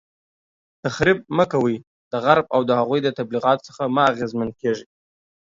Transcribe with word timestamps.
تخریب 0.83 1.19
مه 1.37 1.45
کوئ، 1.51 1.77
د 2.11 2.13
غرب 2.25 2.45
او 2.55 2.61
د 2.69 2.71
هغوی 2.79 2.99
د 3.03 3.07
تبلیغاتو 3.19 3.65
څخه 3.69 3.83
مه 3.95 4.03
اغیزمن 4.11 4.49
کیږئ 4.61 4.85